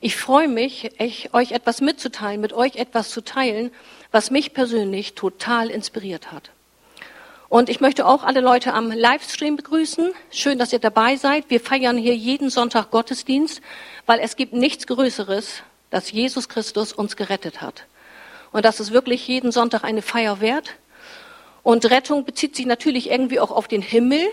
[0.00, 0.90] ich freue mich,
[1.32, 3.70] euch etwas mitzuteilen, mit euch etwas zu teilen,
[4.12, 6.50] was mich persönlich total inspiriert hat.
[7.48, 10.12] Und ich möchte auch alle Leute am Livestream begrüßen.
[10.30, 11.48] Schön, dass ihr dabei seid.
[11.48, 13.62] Wir feiern hier jeden Sonntag Gottesdienst,
[14.04, 17.84] weil es gibt nichts Größeres, dass Jesus Christus uns gerettet hat.
[18.52, 20.74] Und das ist wirklich jeden Sonntag eine Feier wert.
[21.62, 24.26] Und Rettung bezieht sich natürlich irgendwie auch auf den Himmel.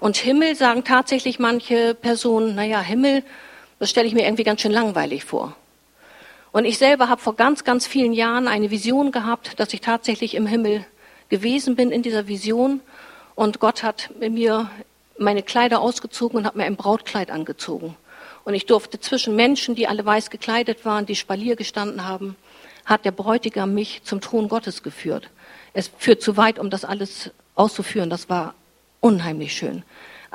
[0.00, 3.22] Und Himmel sagen tatsächlich manche Personen, naja, Himmel,
[3.78, 5.56] das stelle ich mir irgendwie ganz schön langweilig vor.
[6.52, 10.34] Und ich selber habe vor ganz, ganz vielen Jahren eine Vision gehabt, dass ich tatsächlich
[10.34, 10.86] im Himmel
[11.28, 12.80] gewesen bin in dieser Vision
[13.34, 14.70] und Gott hat mir
[15.18, 17.96] meine Kleider ausgezogen und hat mir ein Brautkleid angezogen.
[18.44, 22.36] Und ich durfte zwischen Menschen, die alle weiß gekleidet waren, die Spalier gestanden haben,
[22.84, 25.28] hat der Bräutigam mich zum Thron Gottes geführt.
[25.74, 28.08] Es führt zu weit, um das alles auszuführen.
[28.08, 28.54] Das war
[29.00, 29.82] unheimlich schön.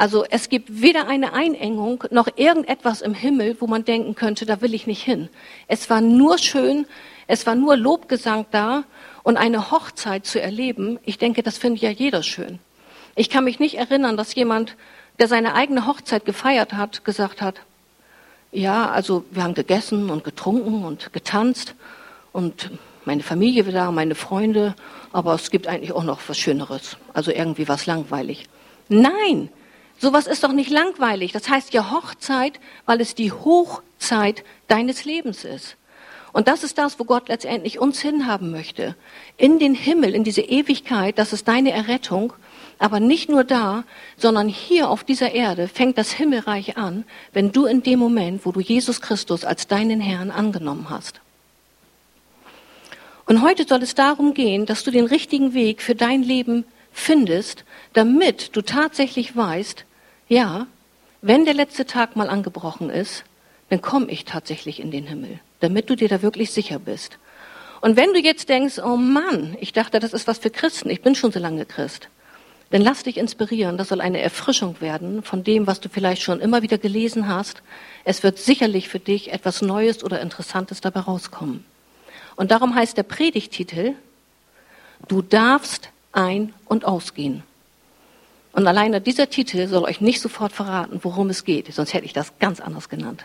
[0.02, 4.60] Also es gibt weder eine Einengung noch irgendetwas im Himmel, wo man denken könnte, da
[4.60, 5.30] will ich nicht hin.
[5.68, 6.88] Es war nur schön,
[7.28, 8.84] es war nur Lobgesang da
[9.22, 12.58] und eine Hochzeit zu erleben, ich denke, das findet ja jeder schön.
[13.16, 14.76] Ich kann mich nicht erinnern, dass jemand,
[15.20, 17.62] der seine eigene Hochzeit gefeiert hat, gesagt hat,
[18.52, 21.76] ja, also wir haben gegessen und getrunken und getanzt
[22.32, 22.72] und
[23.06, 24.74] meine Familie war da, meine Freunde,
[25.12, 28.50] aber es gibt eigentlich auch noch was Schöneres, also irgendwie was langweilig.
[28.90, 29.50] Nein,
[30.02, 31.32] sowas ist doch nicht langweilig.
[31.32, 35.78] Das heißt ja Hochzeit, weil es die Hochzeit deines Lebens ist.
[36.34, 38.96] Und das ist das, wo Gott letztendlich uns hinhaben möchte.
[39.38, 42.34] In den Himmel, in diese Ewigkeit, das ist deine Errettung.
[42.80, 43.84] Aber nicht nur da,
[44.18, 48.52] sondern hier auf dieser Erde fängt das Himmelreich an, wenn du in dem Moment, wo
[48.52, 51.22] du Jesus Christus als deinen Herrn angenommen hast.
[53.28, 57.66] Und heute soll es darum gehen, dass du den richtigen Weg für dein Leben findest,
[57.94, 59.86] damit du tatsächlich weißt,
[60.32, 60.68] ja,
[61.22, 63.24] wenn der letzte Tag mal angebrochen ist,
[63.70, 67.18] dann komme ich tatsächlich in den Himmel damit du dir da wirklich sicher bist.
[67.80, 71.02] Und wenn du jetzt denkst, oh Mann, ich dachte, das ist was für Christen, ich
[71.02, 72.10] bin schon so lange Christ,
[72.72, 73.78] dann lass dich inspirieren.
[73.78, 77.62] Das soll eine Erfrischung werden von dem, was du vielleicht schon immer wieder gelesen hast.
[78.06, 81.66] Es wird sicherlich für dich etwas Neues oder Interessantes dabei rauskommen.
[82.36, 83.94] Und darum heißt der Predigtitel,
[85.08, 87.44] du darfst ein- und ausgehen.
[88.54, 92.14] Und alleine dieser Titel soll euch nicht sofort verraten, worum es geht, sonst hätte ich
[92.14, 93.24] das ganz anders genannt.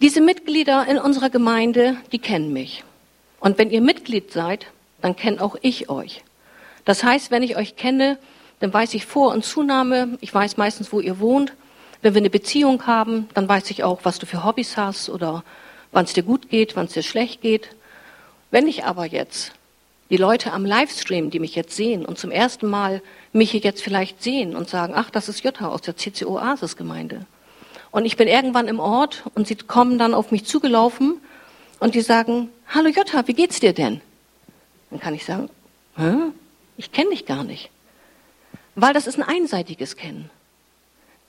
[0.00, 2.84] Diese Mitglieder in unserer Gemeinde, die kennen mich.
[3.40, 4.66] Und wenn ihr Mitglied seid,
[5.00, 6.22] dann kenne auch ich euch.
[6.84, 8.18] Das heißt, wenn ich euch kenne,
[8.60, 10.16] dann weiß ich Vor- und Zunahme.
[10.20, 11.52] Ich weiß meistens, wo ihr wohnt.
[12.00, 15.44] Wenn wir eine Beziehung haben, dann weiß ich auch, was du für Hobbys hast oder
[15.92, 17.70] wann es dir gut geht, wann es dir schlecht geht.
[18.50, 19.52] Wenn ich aber jetzt
[20.12, 23.00] die Leute am Livestream, die mich jetzt sehen und zum ersten Mal
[23.32, 26.76] mich hier jetzt vielleicht sehen und sagen, ach, das ist Jutta aus der CCO Asis
[26.76, 27.24] Gemeinde.
[27.90, 31.18] Und ich bin irgendwann im Ort und sie kommen dann auf mich zugelaufen
[31.80, 34.02] und die sagen, hallo Jutta, wie geht's dir denn?
[34.90, 35.48] Dann kann ich sagen,
[35.96, 36.12] Hä?
[36.76, 37.70] ich kenne dich gar nicht.
[38.74, 40.28] Weil das ist ein einseitiges Kennen.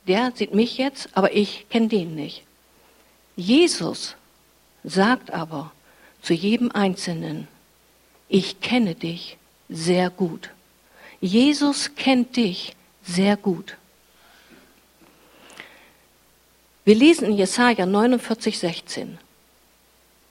[0.10, 2.44] Der sieht mich jetzt, aber ich kenne den nicht.
[3.38, 4.18] Jesus
[4.84, 5.72] sagt aber
[6.22, 7.48] zu jedem Einzelnen,
[8.34, 9.38] ich kenne dich
[9.70, 10.50] sehr gut.
[11.22, 13.78] Jesus kennt dich sehr gut.
[16.84, 19.20] Wir lesen in Jesaja 49, 16.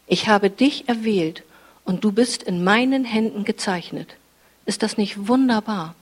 [0.09, 1.45] Ich habe dich erwählt
[1.85, 4.17] und du bist in meinen Händen gezeichnet.
[4.67, 5.95] Ist das nicht wunderbar?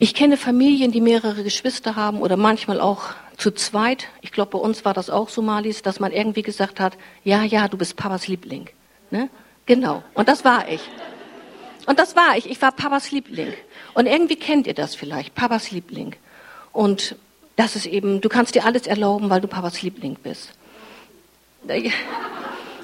[0.00, 4.08] Ich kenne Familien, die mehrere Geschwister haben oder manchmal auch zu zweit.
[4.22, 7.44] Ich glaube, bei uns war das auch so, Malis, dass man irgendwie gesagt hat, ja,
[7.44, 8.68] ja, du bist Papas Liebling.
[9.12, 9.30] Ne?
[9.66, 10.02] Genau.
[10.14, 10.80] Und das war ich.
[11.86, 12.50] Und das war ich.
[12.50, 13.52] Ich war Papas Liebling.
[13.94, 16.16] Und irgendwie kennt ihr das vielleicht, Papas Liebling.
[16.72, 17.16] Und
[17.56, 20.52] das ist eben, du kannst dir alles erlauben, weil du Papas Liebling bist.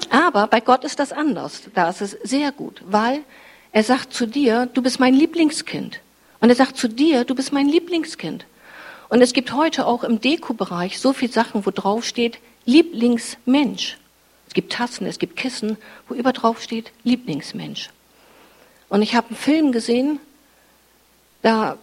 [0.09, 1.63] Aber bei Gott ist das anders.
[1.73, 3.21] Da ist es sehr gut, weil
[3.71, 5.99] er sagt zu dir, du bist mein Lieblingskind.
[6.39, 8.45] Und er sagt zu dir, du bist mein Lieblingskind.
[9.09, 13.97] Und es gibt heute auch im Deko-Bereich so viele Sachen, wo drauf steht, Lieblingsmensch.
[14.59, 15.77] Es gibt Tassen, es gibt Kissen,
[16.09, 17.91] wo über drauf steht, Lieblingsmensch.
[18.89, 20.19] Und ich habe einen Film gesehen,
[21.41, 21.77] da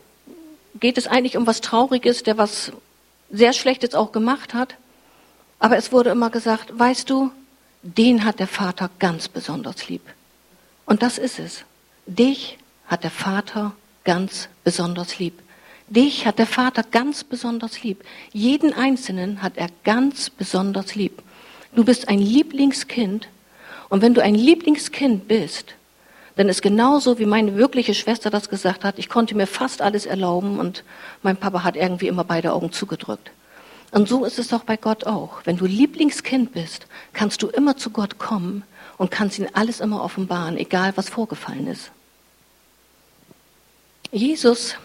[0.78, 2.73] geht es eigentlich um was Trauriges, der was
[3.31, 4.75] sehr Schlechtes auch gemacht hat.
[5.58, 7.31] Aber es wurde immer gesagt, weißt du,
[7.81, 10.02] den hat der Vater ganz besonders lieb.
[10.84, 11.64] Und das ist es.
[12.05, 12.58] Dich
[12.88, 13.73] hat der Vater
[14.05, 15.40] ganz besonders lieb.
[15.88, 18.05] Dich hat der Vater ganz besonders lieb.
[18.34, 21.23] Jeden Einzelnen hat er ganz besonders lieb.
[21.76, 23.28] Du bist ein Lieblingskind.
[23.90, 25.75] Und wenn du ein Lieblingskind bist,
[26.37, 28.99] denn es ist genauso, wie meine wirkliche Schwester das gesagt hat.
[28.99, 30.84] Ich konnte mir fast alles erlauben und
[31.23, 33.31] mein Papa hat irgendwie immer beide Augen zugedrückt.
[33.90, 35.40] Und so ist es doch bei Gott auch.
[35.44, 38.64] Wenn du Lieblingskind bist, kannst du immer zu Gott kommen
[38.99, 41.90] und kannst ihn alles immer offenbaren, egal was vorgefallen ist.
[44.12, 44.76] Jesus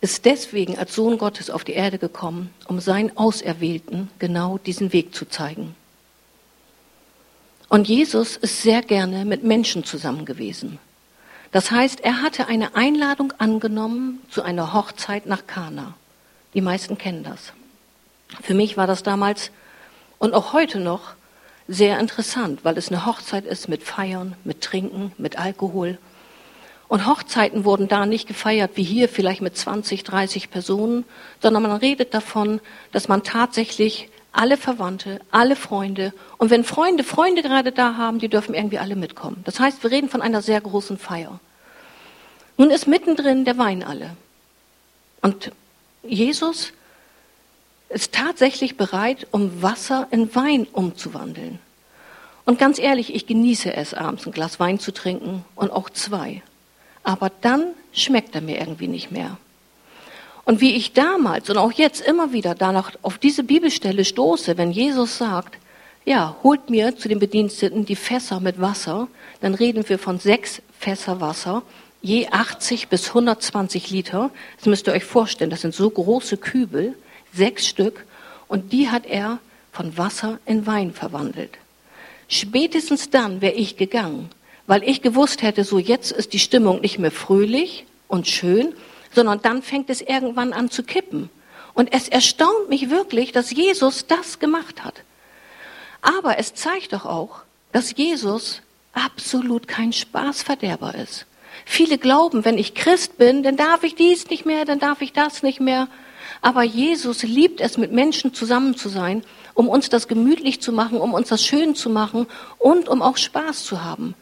[0.00, 5.14] ist deswegen als Sohn Gottes auf die Erde gekommen, um seinen Auserwählten genau diesen Weg
[5.14, 5.74] zu zeigen.
[7.68, 10.78] Und Jesus ist sehr gerne mit Menschen zusammen gewesen.
[11.52, 15.94] Das heißt, er hatte eine Einladung angenommen zu einer Hochzeit nach Kana.
[16.52, 17.52] Die meisten kennen das.
[18.42, 19.50] Für mich war das damals
[20.18, 21.14] und auch heute noch
[21.68, 25.98] sehr interessant, weil es eine Hochzeit ist mit Feiern, mit Trinken, mit Alkohol.
[26.88, 31.04] Und Hochzeiten wurden da nicht gefeiert wie hier, vielleicht mit 20, 30 Personen,
[31.40, 32.60] sondern man redet davon,
[32.92, 38.28] dass man tatsächlich alle Verwandte, alle Freunde und wenn Freunde Freunde gerade da haben, die
[38.28, 39.42] dürfen irgendwie alle mitkommen.
[39.44, 41.40] Das heißt, wir reden von einer sehr großen Feier.
[42.56, 44.10] Nun ist mittendrin der Wein alle.
[45.22, 45.52] Und
[46.02, 46.72] Jesus
[47.88, 51.58] ist tatsächlich bereit, um Wasser in Wein umzuwandeln.
[52.44, 56.42] Und ganz ehrlich, ich genieße es, abends ein Glas Wein zu trinken und auch zwei.
[57.02, 59.38] Aber dann schmeckt er mir irgendwie nicht mehr.
[60.44, 64.72] Und wie ich damals und auch jetzt immer wieder danach auf diese Bibelstelle stoße, wenn
[64.72, 65.58] Jesus sagt,
[66.04, 69.08] ja, holt mir zu den Bediensteten die Fässer mit Wasser,
[69.40, 71.62] dann reden wir von sechs Fässer Wasser,
[72.02, 74.30] je 80 bis 120 Liter.
[74.58, 76.94] Das müsst ihr euch vorstellen, das sind so große Kübel
[77.32, 78.04] sechs Stück,
[78.46, 79.38] und die hat er
[79.72, 81.50] von Wasser in Wein verwandelt.
[82.28, 84.30] Spätestens dann wäre ich gegangen,
[84.66, 88.74] weil ich gewusst hätte, so jetzt ist die Stimmung nicht mehr fröhlich und schön,
[89.14, 91.30] sondern dann fängt es irgendwann an zu kippen.
[91.74, 95.02] Und es erstaunt mich wirklich, dass Jesus das gemacht hat.
[96.02, 97.40] Aber es zeigt doch auch,
[97.72, 98.62] dass Jesus
[98.92, 101.26] absolut kein Spaßverderber ist.
[101.64, 105.12] Viele glauben, wenn ich Christ bin, dann darf ich dies nicht mehr, dann darf ich
[105.12, 105.88] das nicht mehr.
[106.42, 109.24] Aber Jesus liebt es, mit Menschen zusammen zu sein,
[109.54, 112.26] um uns das gemütlich zu machen, um uns das schön zu machen
[112.58, 114.14] und um auch Spaß zu haben.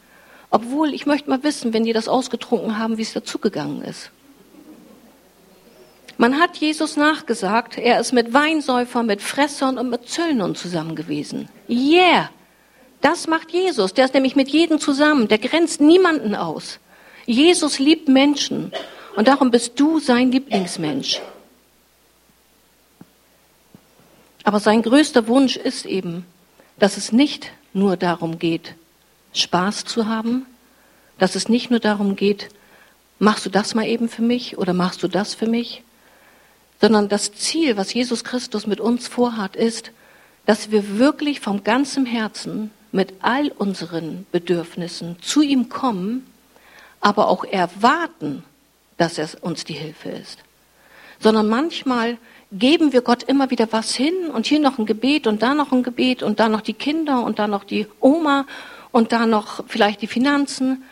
[0.49, 4.11] Obwohl, ich möchte mal wissen, wenn die das ausgetrunken haben, wie es dazugegangen ist.
[6.17, 11.49] Man hat Jesus nachgesagt, er ist mit Weinsäufern, mit Fressern und mit Zöllnern zusammen gewesen.
[11.67, 12.29] Yeah!
[13.01, 13.93] Das macht Jesus.
[13.93, 15.27] Der ist nämlich mit jedem zusammen.
[15.27, 16.79] Der grenzt niemanden aus.
[17.25, 18.71] Jesus liebt Menschen.
[19.15, 21.21] Und darum bist du sein Lieblingsmensch.
[24.43, 26.25] Aber sein größter Wunsch ist eben,
[26.79, 28.75] dass es nicht nur darum geht,
[29.33, 30.45] Spaß zu haben,
[31.17, 32.49] dass es nicht nur darum geht,
[33.19, 35.83] machst du das mal eben für mich oder machst du das für mich,
[36.83, 39.91] sondern das Ziel, was Jesus Christus mit uns vorhat, ist,
[40.45, 46.27] dass wir wirklich vom ganzen Herzen mit all unseren Bedürfnissen zu ihm kommen,
[46.99, 48.43] aber auch erwarten,
[48.97, 50.39] dass er uns die Hilfe ist.
[51.21, 52.17] Sondern manchmal
[52.51, 55.71] geben wir Gott immer wieder was hin und hier noch ein Gebet und da noch
[55.71, 58.45] ein Gebet und da noch die Kinder und da noch die Oma
[58.91, 60.83] und da noch vielleicht die Finanzen.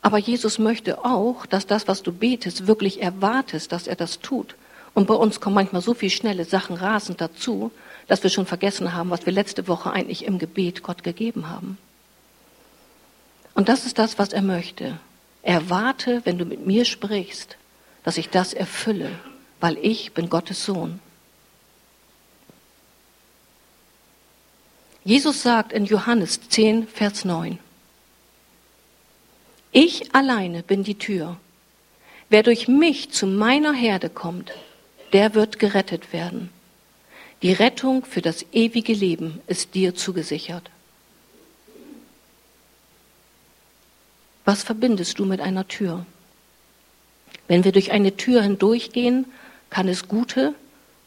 [0.00, 4.54] Aber Jesus möchte auch, dass das, was du betest, wirklich erwartest, dass er das tut.
[4.94, 7.70] Und bei uns kommen manchmal so viele schnelle Sachen rasend dazu,
[8.06, 11.78] dass wir schon vergessen haben, was wir letzte Woche eigentlich im Gebet Gott gegeben haben.
[13.54, 14.98] Und das ist das, was er möchte.
[15.42, 17.56] Erwarte, wenn du mit mir sprichst,
[18.04, 19.10] dass ich das erfülle
[19.60, 21.00] weil ich bin Gottes Sohn.
[25.04, 27.58] Jesus sagt in Johannes 10, Vers 9,
[29.72, 31.36] ich alleine bin die Tür.
[32.30, 34.52] Wer durch mich zu meiner Herde kommt,
[35.12, 36.50] der wird gerettet werden.
[37.42, 40.70] Die Rettung für das ewige Leben ist dir zugesichert.
[44.44, 46.04] Was verbindest du mit einer Tür?
[47.46, 49.26] Wenn wir durch eine Tür hindurchgehen,
[49.70, 50.54] kann es gute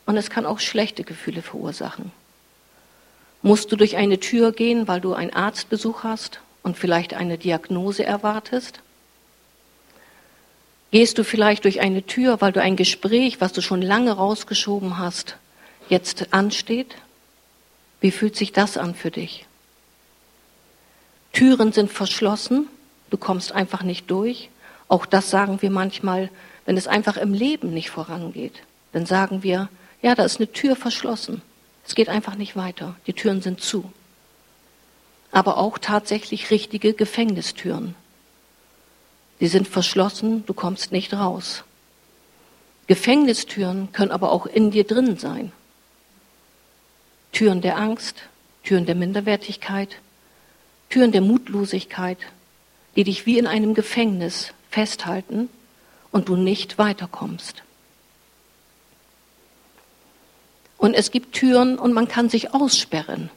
[0.05, 2.11] und es kann auch schlechte Gefühle verursachen.
[3.41, 8.05] Musst du durch eine Tür gehen, weil du einen Arztbesuch hast und vielleicht eine Diagnose
[8.05, 8.79] erwartest?
[10.91, 14.97] Gehst du vielleicht durch eine Tür, weil du ein Gespräch, was du schon lange rausgeschoben
[14.97, 15.37] hast,
[15.87, 16.95] jetzt ansteht?
[18.01, 19.45] Wie fühlt sich das an für dich?
[21.31, 22.67] Türen sind verschlossen,
[23.09, 24.49] du kommst einfach nicht durch.
[24.89, 26.29] Auch das sagen wir manchmal,
[26.65, 29.69] wenn es einfach im Leben nicht vorangeht, dann sagen wir,
[30.01, 31.41] ja, da ist eine Tür verschlossen.
[31.85, 32.95] Es geht einfach nicht weiter.
[33.07, 33.91] Die Türen sind zu.
[35.31, 37.95] Aber auch tatsächlich richtige Gefängnistüren.
[39.39, 41.63] Die sind verschlossen, du kommst nicht raus.
[42.87, 45.51] Gefängnistüren können aber auch in dir drin sein.
[47.31, 48.23] Türen der Angst,
[48.63, 49.97] Türen der Minderwertigkeit,
[50.89, 52.17] Türen der Mutlosigkeit,
[52.95, 55.49] die dich wie in einem Gefängnis festhalten
[56.11, 57.63] und du nicht weiterkommst.
[60.77, 63.29] Und es gibt Türen und man kann sich aussperren.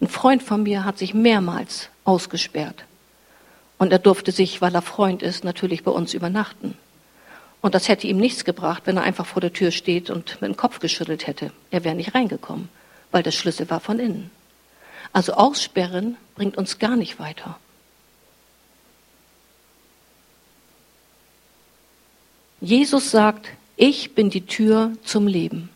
[0.00, 2.84] Ein Freund von mir hat sich mehrmals ausgesperrt.
[3.78, 6.76] Und er durfte sich, weil er Freund ist, natürlich bei uns übernachten.
[7.60, 10.50] Und das hätte ihm nichts gebracht, wenn er einfach vor der Tür steht und mit
[10.50, 11.50] dem Kopf geschüttelt hätte.
[11.70, 12.68] Er wäre nicht reingekommen,
[13.10, 14.30] weil der Schlüssel war von innen.
[15.12, 17.58] Also aussperren bringt uns gar nicht weiter.
[22.60, 25.68] Jesus sagt, ich bin die Tür zum Leben.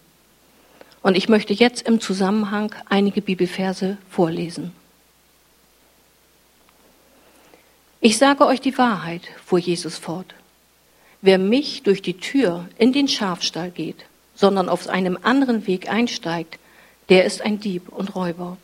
[1.02, 4.73] Und ich möchte jetzt im Zusammenhang einige Bibelverse vorlesen.
[8.02, 10.35] Ich sage euch die Wahrheit, fuhr Jesus fort.
[11.23, 16.59] Wer mich durch die Tür in den Schafstall geht, sondern auf einem anderen Weg einsteigt,
[17.11, 18.57] der ist ein Dieb und Räuber.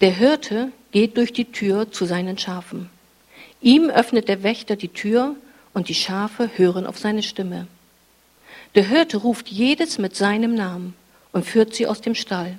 [0.00, 2.90] Der Hirte geht durch die Tür zu seinen Schafen.
[3.62, 5.36] Ihm öffnet der Wächter die Tür
[5.72, 7.66] und die Schafe hören auf seine Stimme.
[8.74, 10.94] Der Hirte ruft jedes mit seinem Namen
[11.34, 12.58] und führt sie aus dem Stall.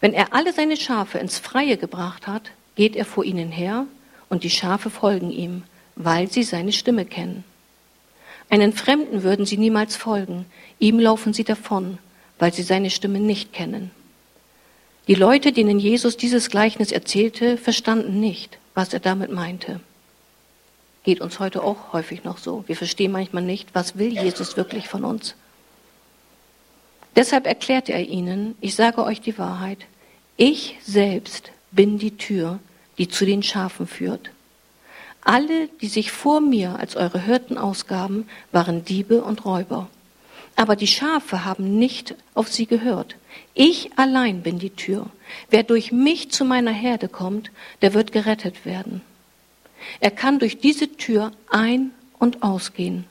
[0.00, 3.86] Wenn er alle seine Schafe ins Freie gebracht hat, geht er vor ihnen her
[4.28, 5.62] und die Schafe folgen ihm,
[5.94, 7.44] weil sie seine Stimme kennen.
[8.50, 10.44] Einen Fremden würden sie niemals folgen,
[10.78, 11.98] ihm laufen sie davon,
[12.38, 13.92] weil sie seine Stimme nicht kennen.
[15.06, 19.80] Die Leute, denen Jesus dieses Gleichnis erzählte, verstanden nicht, was er damit meinte.
[21.04, 22.64] Geht uns heute auch häufig noch so.
[22.66, 25.36] Wir verstehen manchmal nicht, was will Jesus wirklich von uns.
[27.16, 29.78] Deshalb erklärte er ihnen, ich sage euch die Wahrheit,
[30.36, 32.58] ich selbst bin die Tür,
[32.98, 34.30] die zu den Schafen führt.
[35.22, 39.88] Alle, die sich vor mir als eure Hirten ausgaben, waren Diebe und Räuber.
[40.56, 43.16] Aber die Schafe haben nicht auf sie gehört.
[43.54, 45.06] Ich allein bin die Tür.
[45.50, 49.00] Wer durch mich zu meiner Herde kommt, der wird gerettet werden.
[50.00, 53.04] Er kann durch diese Tür ein- und ausgehen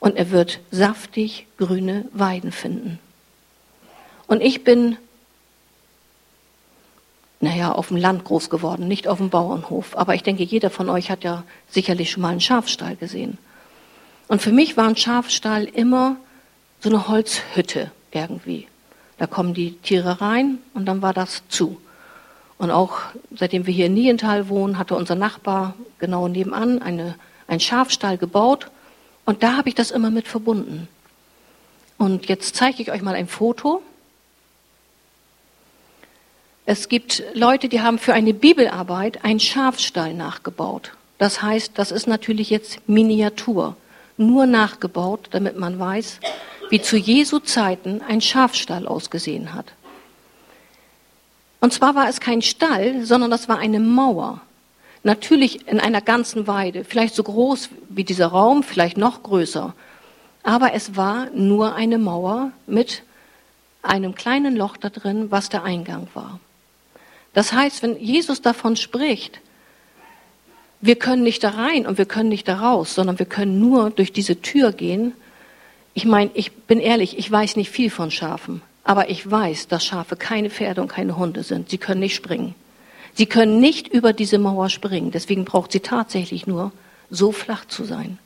[0.00, 2.98] und er wird saftig grüne Weiden finden.
[4.26, 4.96] Und ich bin
[7.44, 9.96] naja, auf dem Land groß geworden, nicht auf dem Bauernhof.
[9.96, 13.38] Aber ich denke, jeder von euch hat ja sicherlich schon mal einen Schafstall gesehen.
[14.28, 16.16] Und für mich war ein Schafstall immer
[16.80, 18.66] so eine Holzhütte irgendwie.
[19.18, 21.80] Da kommen die Tiere rein und dann war das zu.
[22.56, 22.98] Und auch
[23.36, 27.14] seitdem wir hier in Niental wohnen, hatte unser Nachbar genau nebenan eine,
[27.46, 28.70] einen Schafstall gebaut.
[29.26, 30.88] Und da habe ich das immer mit verbunden.
[31.98, 33.82] Und jetzt zeige ich euch mal ein Foto.
[36.66, 40.92] Es gibt Leute, die haben für eine Bibelarbeit einen Schafstall nachgebaut.
[41.18, 43.76] Das heißt, das ist natürlich jetzt Miniatur,
[44.16, 46.20] nur nachgebaut, damit man weiß,
[46.70, 49.66] wie zu Jesu Zeiten ein Schafstall ausgesehen hat.
[51.60, 54.40] Und zwar war es kein Stall, sondern das war eine Mauer.
[55.02, 59.74] Natürlich in einer ganzen Weide, vielleicht so groß wie dieser Raum, vielleicht noch größer.
[60.42, 63.02] Aber es war nur eine Mauer mit
[63.82, 66.40] einem kleinen Loch da drin, was der Eingang war.
[67.34, 69.40] Das heißt, wenn Jesus davon spricht,
[70.80, 73.90] wir können nicht da rein und wir können nicht da raus, sondern wir können nur
[73.90, 75.12] durch diese Tür gehen.
[75.94, 79.84] Ich meine, ich bin ehrlich, ich weiß nicht viel von Schafen, aber ich weiß, dass
[79.84, 81.70] Schafe keine Pferde und keine Hunde sind.
[81.70, 82.54] Sie können nicht springen.
[83.14, 85.10] Sie können nicht über diese Mauer springen.
[85.10, 86.72] Deswegen braucht sie tatsächlich nur
[87.10, 88.18] so flach zu sein.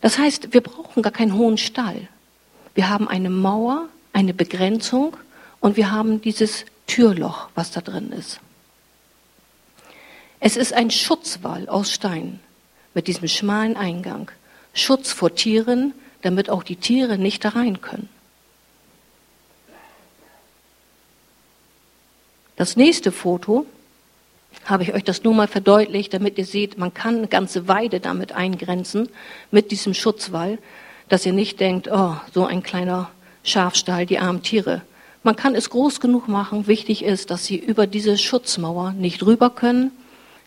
[0.00, 2.08] Das heißt, wir brauchen gar keinen hohen Stall.
[2.74, 5.16] Wir haben eine Mauer, eine Begrenzung
[5.60, 8.40] und wir haben dieses Türloch, was da drin ist.
[10.40, 12.40] Es ist ein Schutzwall aus Stein
[12.94, 14.30] mit diesem schmalen Eingang.
[14.74, 18.08] Schutz vor Tieren, damit auch die Tiere nicht da rein können.
[22.56, 23.66] Das nächste Foto
[24.64, 28.00] habe ich euch das nur mal verdeutlicht, damit ihr seht, man kann eine ganze Weide
[28.00, 29.08] damit eingrenzen,
[29.50, 30.58] mit diesem Schutzwall,
[31.08, 33.10] dass ihr nicht denkt, oh, so ein kleiner
[33.44, 34.82] Schafstall, die armen Tiere.
[35.22, 36.66] Man kann es groß genug machen.
[36.66, 39.90] Wichtig ist, dass sie über diese Schutzmauer nicht rüber können,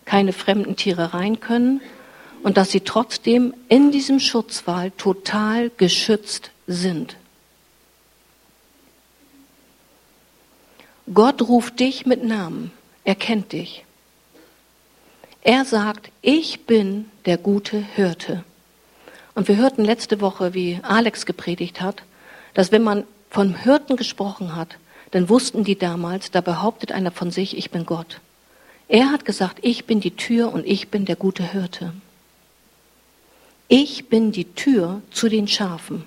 [0.05, 1.81] keine fremden Tiere rein können
[2.43, 7.15] und dass sie trotzdem in diesem Schutzwall total geschützt sind.
[11.13, 12.71] Gott ruft dich mit Namen.
[13.03, 13.83] Er kennt dich.
[15.41, 18.43] Er sagt, ich bin der gute Hirte.
[19.33, 22.03] Und wir hörten letzte Woche, wie Alex gepredigt hat,
[22.53, 24.77] dass wenn man vom Hirten gesprochen hat,
[25.11, 28.21] dann wussten die damals, da behauptet einer von sich, ich bin Gott.
[28.87, 31.93] Er hat gesagt, ich bin die Tür und ich bin der gute Hirte.
[33.67, 36.03] Ich bin die Tür zu den Schafen.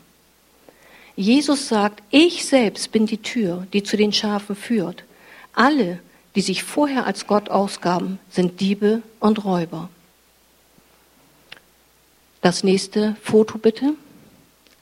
[1.15, 5.05] Jesus sagt, ich selbst bin die Tür, die zu den Schafen führt.
[5.53, 6.01] Alle,
[6.35, 9.91] die sich vorher als Gott ausgaben, sind Diebe und Räuber.
[12.41, 13.95] Das nächste Foto bitte.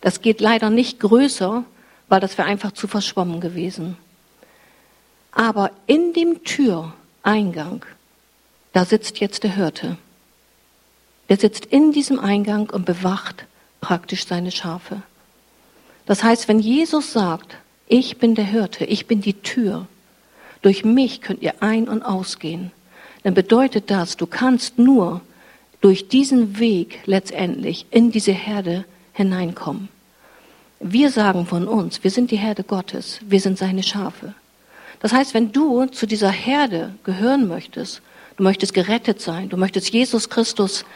[0.00, 1.64] Das geht leider nicht größer,
[2.10, 3.96] weil das wäre einfach zu verschwommen gewesen.
[5.32, 7.86] Aber in dem Türeingang,
[8.72, 9.96] da sitzt jetzt der Hirte.
[11.28, 13.46] Der sitzt in diesem Eingang und bewacht
[13.80, 15.02] praktisch seine Schafe.
[16.06, 19.86] Das heißt, wenn Jesus sagt, ich bin der Hirte, ich bin die Tür,
[20.62, 22.72] durch mich könnt ihr ein- und ausgehen,
[23.22, 25.20] dann bedeutet das, du kannst nur
[25.80, 29.88] durch diesen Weg letztendlich in diese Herde hineinkommen.
[30.82, 34.34] Wir sagen von uns, wir sind die Herde Gottes, wir sind seine Schafe.
[35.00, 38.00] Das heißt, wenn du zu dieser Herde gehören möchtest,
[38.38, 40.86] du möchtest gerettet sein, du möchtest Jesus Christus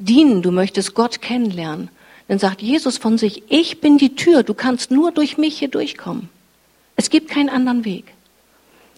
[0.00, 1.88] dienen, du möchtest Gott kennenlernen,
[2.26, 5.68] dann sagt Jesus von sich, ich bin die Tür, du kannst nur durch mich hier
[5.68, 6.28] durchkommen.
[6.96, 8.12] Es gibt keinen anderen Weg.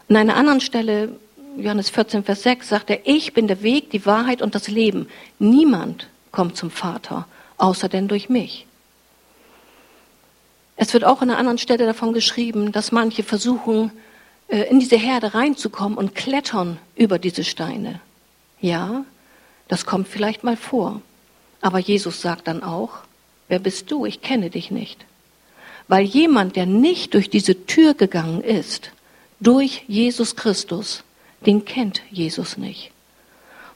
[0.08, 1.10] An einer anderen Stelle,
[1.58, 5.06] Johannes 14, Vers 6, sagt er, ich bin der Weg, die Wahrheit und das Leben.
[5.38, 7.26] Niemand kommt zum Vater,
[7.58, 8.66] außer denn durch mich.
[10.82, 13.92] Es wird auch an einer anderen Stelle davon geschrieben, dass manche versuchen,
[14.48, 18.00] äh, in diese Herde reinzukommen und klettern über diese Steine.
[18.62, 19.04] Ja,
[19.68, 21.02] das kommt vielleicht mal vor.
[21.60, 23.00] Aber Jesus sagt dann auch,
[23.48, 24.06] wer bist du?
[24.06, 25.04] Ich kenne dich nicht.
[25.86, 28.90] Weil jemand, der nicht durch diese Tür gegangen ist,
[29.38, 31.04] durch Jesus Christus,
[31.44, 32.90] den kennt Jesus nicht.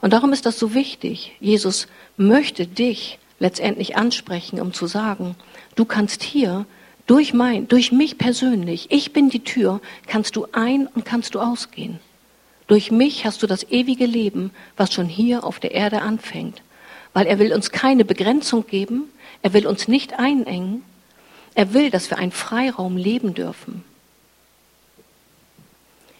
[0.01, 1.33] Und darum ist das so wichtig.
[1.39, 5.35] Jesus möchte dich letztendlich ansprechen, um zu sagen,
[5.75, 6.65] du kannst hier
[7.07, 11.39] durch mein, durch mich persönlich, ich bin die Tür, kannst du ein und kannst du
[11.39, 11.99] ausgehen.
[12.67, 16.61] Durch mich hast du das ewige Leben, was schon hier auf der Erde anfängt.
[17.13, 19.03] Weil er will uns keine Begrenzung geben,
[19.43, 20.83] er will uns nicht einengen,
[21.53, 23.83] er will, dass wir einen Freiraum leben dürfen.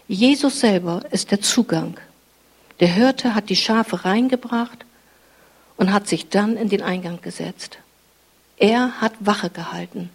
[0.08, 1.98] Jesus selber ist der Zugang.
[2.78, 4.84] Der Hirte hat die Schafe reingebracht
[5.76, 7.78] und hat sich dann in den Eingang gesetzt.
[8.56, 10.10] Er hat Wache gehalten.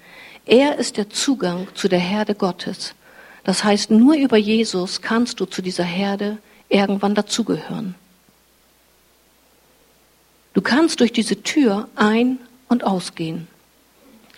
[0.45, 2.93] Er ist der Zugang zu der Herde Gottes.
[3.43, 6.37] Das heißt, nur über Jesus kannst du zu dieser Herde
[6.69, 7.95] irgendwann dazugehören.
[10.53, 13.47] Du kannst durch diese Tür ein- und ausgehen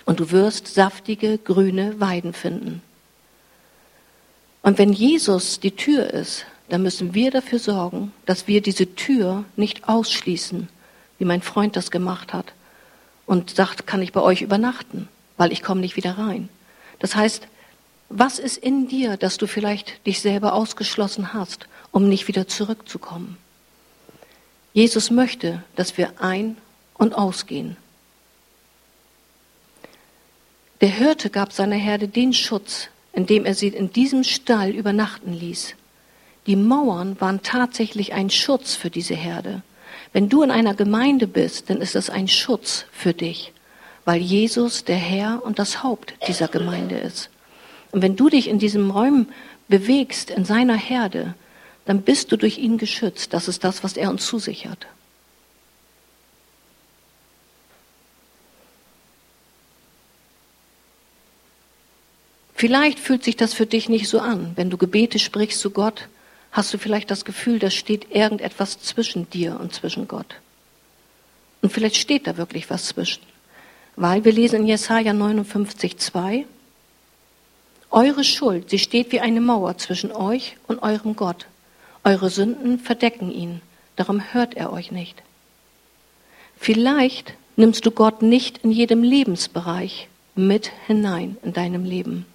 [0.06, 2.82] und du wirst saftige, grüne Weiden finden.
[4.62, 9.44] Und wenn Jesus die Tür ist, dann müssen wir dafür sorgen, dass wir diese Tür
[9.56, 10.70] nicht ausschließen,
[11.20, 12.54] wie mein Freund das gemacht hat
[13.26, 15.10] und sagt, kann ich bei euch übernachten?
[15.38, 16.50] Weil ich komme nicht wieder rein.
[17.00, 17.48] Das heißt,
[18.10, 23.38] was ist in dir, dass du vielleicht dich selber ausgeschlossen hast, um nicht wieder zurückzukommen?
[24.74, 26.58] Jesus möchte, dass wir ein-
[26.96, 27.78] und ausgehen.
[30.82, 35.76] Der Hirte gab seiner Herde den Schutz, indem er sie in diesem Stall übernachten ließ.
[36.46, 39.62] Die Mauern waren tatsächlich ein Schutz für diese Herde.
[40.12, 43.53] Wenn du in einer Gemeinde bist, dann ist es ein Schutz für dich
[44.06, 47.30] weil Jesus der Herr und das Haupt dieser Gemeinde ist.
[47.92, 49.30] Und wenn du dich in diesem Räumen
[49.68, 51.36] bewegst, in seiner Herde,
[51.86, 53.34] dann bist du durch ihn geschützt.
[53.34, 54.88] Das ist das, was er uns zusichert.
[62.56, 64.54] Vielleicht fühlt sich das für dich nicht so an.
[64.56, 66.08] Wenn du Gebete sprichst zu Gott,
[66.52, 70.36] hast du vielleicht das Gefühl, da steht irgendetwas zwischen dir und zwischen Gott.
[71.62, 73.33] Und vielleicht steht da wirklich was zwischen.
[73.95, 76.45] Weil wir lesen in Jesaja 59, 2,
[77.91, 81.45] Eure Schuld, sie steht wie eine Mauer zwischen euch und eurem Gott.
[82.03, 83.62] Eure Sünden verdecken ihn,
[83.95, 85.21] darum hört er euch nicht.
[86.58, 92.25] Vielleicht nimmst du Gott nicht in jedem Lebensbereich mit hinein in deinem Leben.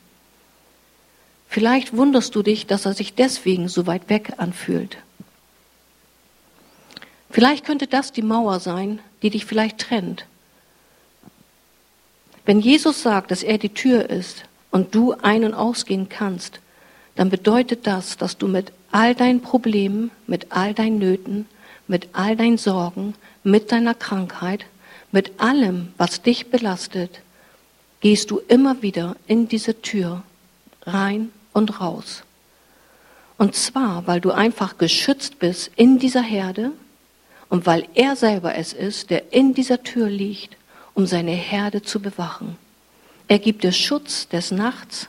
[1.49, 4.99] Vielleicht wunderst du dich, dass er sich deswegen so weit weg anfühlt.
[7.31, 10.28] Vielleicht könnte das die Mauer sein, die dich vielleicht trennt
[12.49, 16.61] wenn Jesus sagt, dass er die Tür ist und du ein- und ausgehen kannst,
[17.15, 21.45] dann bedeutet das, dass du mit all deinen Problemen, mit all deinen Nöten,
[21.89, 23.13] mit all deinen Sorgen,
[23.45, 24.65] mit deiner Krankheit,
[25.13, 27.21] mit allem, was dich belastet,
[28.01, 30.23] gehst du immer wieder in diese Tür
[30.87, 32.23] rein und raus.
[33.37, 36.71] Und zwar, weil du einfach geschützt bist in dieser Herde
[37.51, 40.58] und weil er selber es ist, der in dieser Tür liegt
[40.99, 42.57] um seine Herde zu bewachen.
[43.29, 45.09] Er gibt dir Schutz des Nachts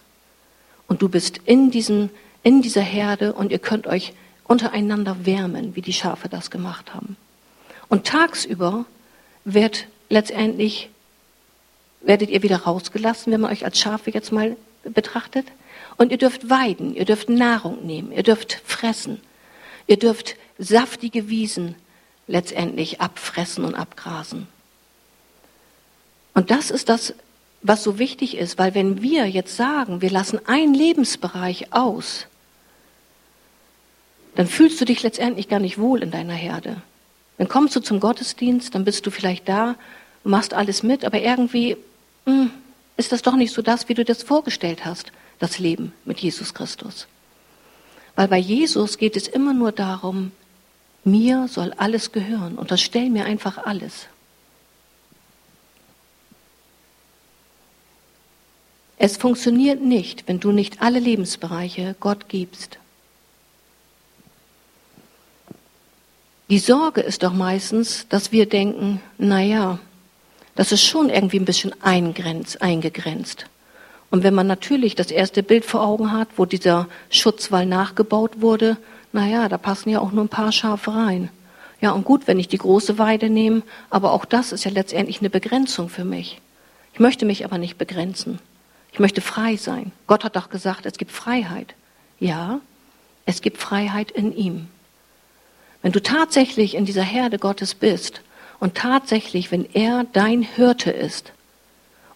[0.88, 2.12] und du bist in, diesem,
[2.43, 7.17] in dieser Herde und ihr könnt euch untereinander wärmen, wie die Schafe das gemacht haben.
[7.88, 8.86] Und tagsüber
[9.45, 10.91] wird letztendlich,
[12.02, 15.47] werdet ihr wieder rausgelassen, wenn man euch als Schafe jetzt mal betrachtet.
[15.97, 19.19] Und ihr dürft weiden, ihr dürft Nahrung nehmen, ihr dürft fressen,
[19.88, 21.73] ihr dürft saftige Wiesen
[22.28, 24.47] letztendlich abfressen und abgrasen.
[26.39, 27.13] Und das ist das,
[27.63, 32.28] was so wichtig ist, weil wenn wir jetzt sagen, wir lassen einen Lebensbereich aus,
[34.36, 36.82] dann fühlst du dich letztendlich gar nicht wohl in deiner Herde.
[37.38, 39.75] Dann kommst du zum Gottesdienst, dann bist du vielleicht da,
[40.23, 41.75] machst alles mit, aber irgendwie
[42.25, 42.52] mh, hm,
[42.95, 46.54] ist das doch nicht so das, wie du das vorgestellt hast, das Leben mit Jesus
[46.54, 47.08] Christus.
[48.15, 50.32] Weil bei Jesus geht es immer nur darum,
[51.04, 52.58] mir soll alles gehören.
[52.58, 54.08] Unterstell mir einfach alles.
[59.01, 62.79] Es funktioniert nicht, wenn du nicht alle Lebensbereiche Gott gibst.
[66.49, 69.79] Die Sorge ist doch meistens, dass wir denken, na ja,
[70.55, 73.45] das ist schon irgendwie ein bisschen eingegrenzt.
[74.12, 78.75] Und wenn man natürlich das erste Bild vor Augen hat, wo dieser Schutzwall nachgebaut wurde,
[79.13, 81.29] naja, da passen ja auch nur ein paar Schafe rein.
[81.79, 85.21] Ja, und gut, wenn ich die große Weide nehme, aber auch das ist ja letztendlich
[85.21, 86.41] eine Begrenzung für mich.
[86.93, 88.39] Ich möchte mich aber nicht begrenzen.
[88.91, 89.91] Ich möchte frei sein.
[90.08, 91.75] Gott hat doch gesagt, es gibt Freiheit.
[92.19, 92.60] Ja,
[93.25, 94.67] es gibt Freiheit in ihm.
[95.82, 98.21] Wenn du tatsächlich in dieser Herde Gottes bist
[98.60, 101.32] und tatsächlich, wenn er dein Hirte ist,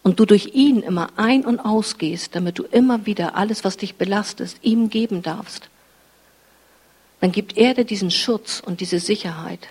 [0.03, 3.95] und du durch ihn immer ein- und ausgehst, damit du immer wieder alles, was dich
[3.95, 5.69] belastet, ihm geben darfst,
[7.21, 9.69] dann gibt er dir diesen Schutz und diese Sicherheit,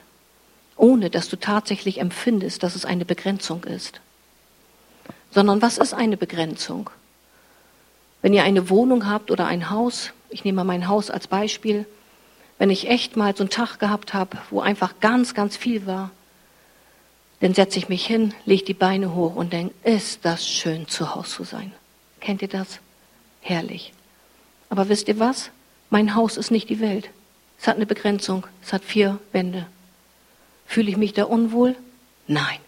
[0.77, 4.01] ohne dass du tatsächlich empfindest, dass es eine Begrenzung ist.
[5.33, 6.91] Sondern was ist eine Begrenzung?
[8.21, 11.87] Wenn ihr eine Wohnung habt oder ein Haus, ich nehme mal mein Haus als Beispiel,
[12.59, 16.11] wenn ich echt mal so einen Tag gehabt habe, wo einfach ganz, ganz viel war,
[17.41, 21.15] dann setze ich mich hin, lege die Beine hoch und denke, ist das schön zu
[21.15, 21.73] Hause zu sein.
[22.21, 22.79] Kennt ihr das?
[23.41, 23.93] Herrlich.
[24.69, 25.51] Aber wisst ihr was?
[25.91, 27.11] Mein Haus ist nicht die Welt.
[27.59, 28.47] Es hat eine Begrenzung.
[28.63, 29.67] Es hat vier Wände.
[30.67, 31.75] Fühle ich mich da unwohl?
[32.29, 32.59] Nein.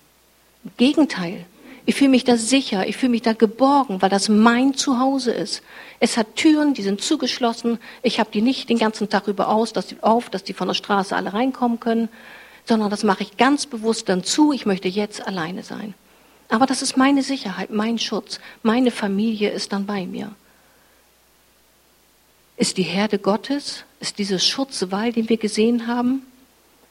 [0.65, 1.47] Im Gegenteil.
[1.87, 5.63] Ich fühle mich da sicher, ich fühle mich da geborgen, weil das mein Zuhause ist.
[6.01, 7.79] Es hat Türen, die sind zugeschlossen.
[8.03, 10.69] Ich habe die nicht den ganzen Tag über aus, dass die, auf, dass die von
[10.69, 12.09] der Straße alle reinkommen können,
[12.65, 15.93] sondern das mache ich ganz bewusst dann zu, ich möchte jetzt alleine sein.
[16.49, 18.41] Aber das ist meine Sicherheit, mein Schutz.
[18.63, 20.35] Meine Familie ist dann bei mir.
[22.57, 26.23] Ist die Herde Gottes, ist dieser Schutzwall, den wir gesehen haben,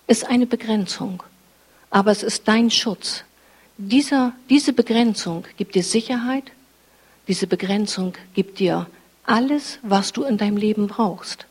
[0.05, 1.23] ist eine Begrenzung.
[1.89, 3.23] Aber es ist dein Schutz.
[3.77, 6.45] Dieser, diese Begrenzung gibt dir Sicherheit.
[7.27, 8.87] Diese Begrenzung gibt dir
[9.25, 11.47] alles, was du in deinem Leben brauchst.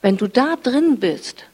[0.00, 1.44] Wenn du da drin bist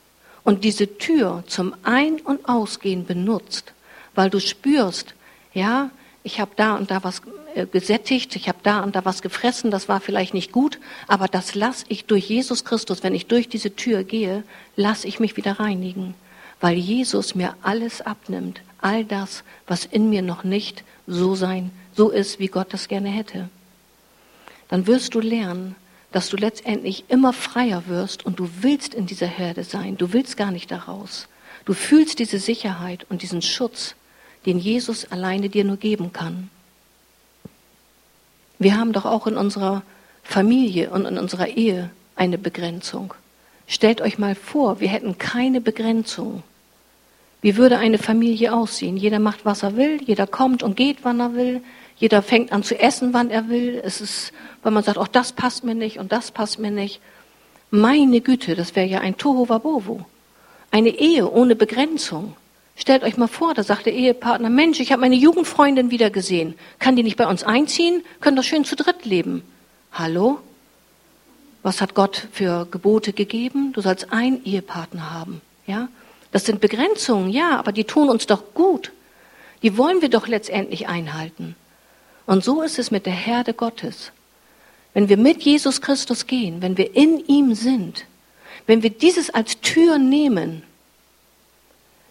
[0.44, 3.72] und diese Tür zum Ein- und Ausgehen benutzt,
[4.14, 5.14] weil du spürst,
[5.54, 5.90] ja,
[6.22, 7.22] ich habe da und da was
[7.54, 11.26] äh, gesättigt, ich habe da und da was gefressen, das war vielleicht nicht gut, aber
[11.26, 14.44] das lasse ich durch Jesus Christus, wenn ich durch diese Tür gehe,
[14.76, 16.14] lasse ich mich wieder reinigen,
[16.60, 22.10] weil Jesus mir alles abnimmt, all das, was in mir noch nicht so sein, so
[22.10, 23.48] ist, wie Gott das gerne hätte.
[24.68, 25.74] Dann wirst du lernen,
[26.12, 29.96] dass du letztendlich immer freier wirst und du willst in dieser Herde sein.
[29.96, 31.28] Du willst gar nicht daraus.
[31.64, 33.94] Du fühlst diese Sicherheit und diesen Schutz,
[34.46, 36.50] den Jesus alleine dir nur geben kann.
[38.58, 39.82] Wir haben doch auch in unserer
[40.22, 43.14] Familie und in unserer Ehe eine Begrenzung.
[43.66, 46.42] Stellt euch mal vor, wir hätten keine Begrenzung.
[47.40, 48.96] Wie würde eine Familie aussehen?
[48.96, 51.62] Jeder macht, was er will, jeder kommt und geht, wann er will,
[51.96, 53.80] jeder fängt an zu essen, wann er will.
[53.82, 57.00] Es ist, weil man sagt, auch das passt mir nicht und das passt mir nicht.
[57.70, 60.00] Meine Güte, das wäre ja ein Tohuwabohu.
[60.70, 62.36] Eine Ehe ohne Begrenzung.
[62.76, 66.54] Stellt euch mal vor, da sagt der Ehepartner, Mensch, ich habe meine Jugendfreundin wieder gesehen.
[66.78, 68.02] Kann die nicht bei uns einziehen?
[68.20, 69.42] Können doch schön zu dritt leben.
[69.92, 70.40] Hallo?
[71.62, 73.72] Was hat Gott für Gebote gegeben?
[73.74, 75.42] Du sollst einen Ehepartner haben.
[75.66, 75.88] Ja?
[76.32, 78.92] Das sind Begrenzungen, ja, aber die tun uns doch gut.
[79.62, 81.56] Die wollen wir doch letztendlich einhalten.
[82.26, 84.12] Und so ist es mit der Herde Gottes.
[84.94, 88.06] Wenn wir mit Jesus Christus gehen, wenn wir in ihm sind,
[88.66, 90.62] wenn wir dieses als Tür nehmen,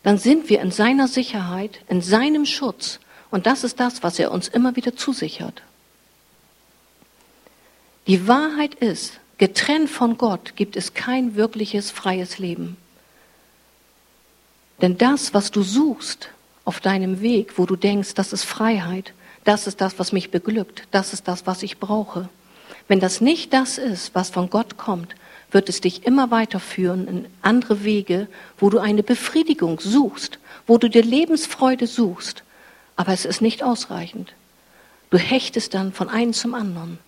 [0.04, 3.00] dann sind wir in seiner Sicherheit, in seinem Schutz.
[3.32, 5.62] Und das ist das, was er uns immer wieder zusichert.
[8.08, 12.78] Die Wahrheit ist, getrennt von Gott gibt es kein wirkliches freies Leben.
[14.82, 16.30] Denn das, was du suchst
[16.66, 19.14] auf deinem Weg, wo du denkst, das ist Freiheit,
[19.44, 22.30] das ist das, was mich beglückt, das ist das, was ich brauche.
[22.88, 25.16] Wenn das nicht das ist, was von Gott kommt,
[25.52, 30.90] wird es dich immer weiterführen in andere Wege, wo du eine Befriedigung suchst, wo du
[30.90, 32.44] dir Lebensfreude suchst.
[32.96, 34.34] Aber es ist nicht ausreichend.
[35.10, 37.00] Du hechtest dann von einem zum anderen.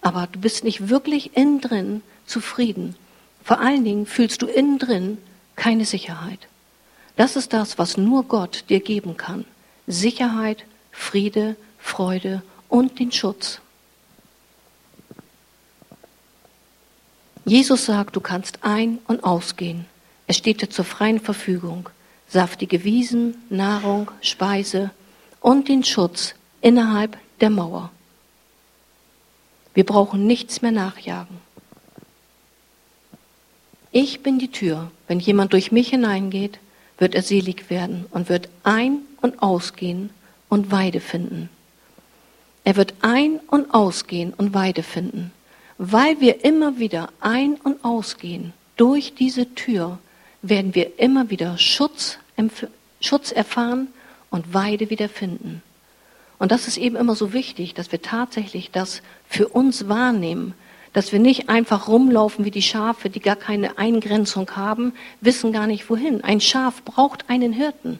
[0.00, 2.96] Aber du bist nicht wirklich innen drin zufrieden.
[3.44, 5.18] Vor allen Dingen fühlst du innen drin
[5.56, 6.48] keine Sicherheit.
[7.16, 9.44] Das ist das, was nur Gott dir geben kann.
[9.86, 13.60] Sicherheit, Friede, Freude und den Schutz.
[17.44, 19.84] Jesus sagt, du kannst ein- und ausgehen.
[20.26, 21.90] Es steht dir zur freien Verfügung.
[22.28, 24.90] Saftige Wiesen, Nahrung, Speise
[25.40, 27.90] und den Schutz innerhalb der Mauer.
[29.74, 31.36] Wir brauchen nichts mehr nachjagen.
[33.92, 34.90] Ich bin die Tür.
[35.06, 36.58] Wenn jemand durch mich hineingeht,
[36.98, 40.10] wird er selig werden und wird ein- und ausgehen
[40.48, 41.48] und Weide finden.
[42.64, 45.32] Er wird ein- und ausgehen und Weide finden.
[45.76, 49.98] Weil wir immer wieder ein- und ausgehen durch diese Tür,
[50.42, 52.18] werden wir immer wieder Schutz,
[53.00, 53.88] Schutz erfahren
[54.30, 55.62] und Weide wiederfinden.
[56.38, 60.54] Und das ist eben immer so wichtig, dass wir tatsächlich das für uns wahrnehmen,
[60.94, 65.66] dass wir nicht einfach rumlaufen wie die Schafe, die gar keine Eingrenzung haben, wissen gar
[65.66, 66.22] nicht wohin.
[66.22, 67.98] Ein Schaf braucht einen Hirten.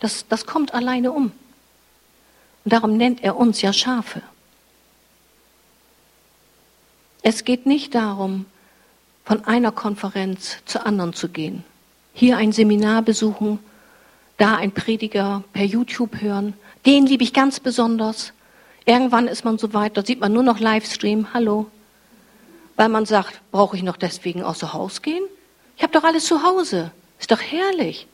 [0.00, 1.32] Das, das kommt alleine um.
[2.64, 4.20] Und darum nennt er uns ja Schafe.
[7.22, 8.44] Es geht nicht darum,
[9.24, 11.64] von einer Konferenz zur anderen zu gehen.
[12.12, 13.58] Hier ein Seminar besuchen,
[14.36, 16.52] da ein Prediger per YouTube hören.
[16.84, 18.34] Den liebe ich ganz besonders.
[18.84, 21.32] Irgendwann ist man so weit, da sieht man nur noch Livestream.
[21.32, 21.70] Hallo.
[22.76, 25.24] Weil man sagt, brauche ich noch deswegen außer Haus gehen?
[25.76, 26.92] Ich habe doch alles zu Hause.
[27.18, 28.06] Ist doch herrlich.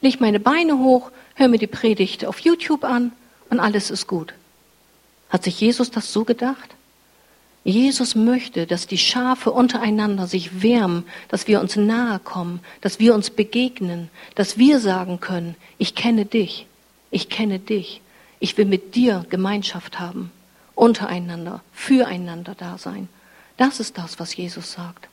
[0.00, 3.12] Leg meine Beine hoch, hör mir die Predigt auf YouTube an
[3.50, 4.32] und alles ist gut.
[5.28, 6.74] Hat sich Jesus das so gedacht?
[7.62, 13.14] Jesus möchte, dass die Schafe untereinander sich wärmen, dass wir uns nahe kommen, dass wir
[13.14, 16.66] uns begegnen, dass wir sagen können, ich kenne dich,
[17.10, 18.00] ich kenne dich,
[18.38, 20.32] ich will mit dir Gemeinschaft haben,
[20.74, 23.08] untereinander, füreinander da sein.
[23.60, 25.06] Das ist das, was Jesus sagt.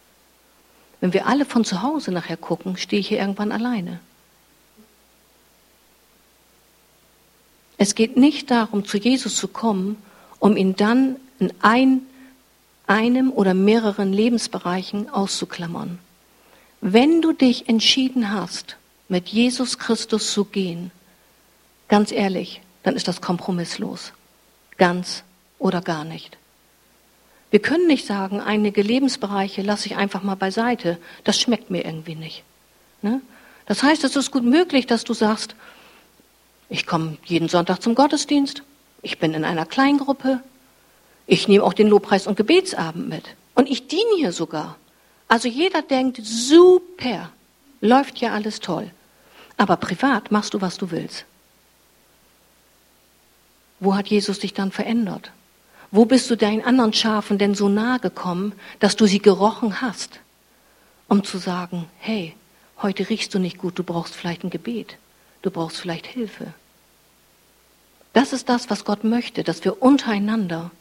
[1.01, 3.99] Wenn wir alle von zu Hause nachher gucken, stehe ich hier irgendwann alleine.
[7.77, 10.01] Es geht nicht darum, zu Jesus zu kommen,
[10.39, 12.03] um ihn dann in ein
[12.85, 15.99] einem oder mehreren Lebensbereichen auszuklammern.
[16.79, 18.77] Wenn du dich entschieden hast,
[19.09, 20.91] mit Jesus Christus zu gehen,
[21.89, 24.13] ganz ehrlich, dann ist das kompromisslos.
[24.77, 25.23] Ganz
[25.59, 26.37] oder gar nicht.
[27.49, 30.97] Wir können nicht sagen, einige Lebensbereiche lasse ich einfach mal beiseite.
[31.23, 32.43] Das schmeckt mir irgendwie nicht.
[33.01, 33.21] Ne?
[33.65, 35.55] Das heißt, es ist gut möglich, dass du sagst,
[36.69, 38.63] ich komme jeden Sonntag zum Gottesdienst,
[39.01, 40.41] ich bin in einer Kleingruppe,
[41.25, 43.23] ich nehme auch den Lobpreis- und Gebetsabend mit.
[43.55, 44.77] Und ich diene hier sogar.
[45.27, 47.31] Also jeder denkt, super,
[47.81, 48.91] läuft ja alles toll.
[49.57, 51.25] Aber privat machst du, was du willst.
[53.79, 55.31] Wo hat Jesus dich dann verändert?
[55.91, 60.19] Wo bist du deinen anderen Schafen denn so nahe gekommen, dass du sie gerochen hast,
[61.07, 62.35] um zu sagen, hey,
[62.81, 64.97] heute riechst du nicht gut, du brauchst vielleicht ein Gebet,
[65.41, 66.53] du brauchst vielleicht Hilfe.
[68.13, 70.71] Das ist das, was Gott möchte, dass wir untereinander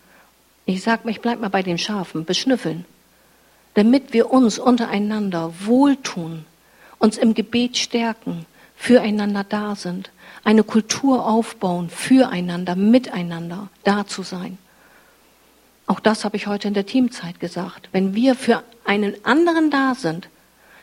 [0.67, 2.85] ich sag mir, ich bleib mal bei den Schafen, beschnüffeln,
[3.75, 6.45] damit wir uns untereinander wohltun,
[6.99, 10.11] uns im Gebet stärken, füreinander da sind,
[10.43, 14.59] eine Kultur aufbauen, füreinander, miteinander da zu sein.
[15.87, 17.89] Auch das habe ich heute in der Teamzeit gesagt.
[17.93, 20.29] Wenn wir für einen anderen da sind,